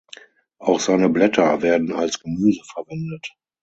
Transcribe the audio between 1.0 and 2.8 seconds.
Blätter werden als Gemüse